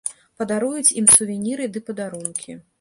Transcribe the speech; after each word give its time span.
Падаруюць 0.41 0.95
ім 1.03 1.11
сувеніры 1.17 1.71
ды 1.77 1.87
падарункі. 1.91 2.61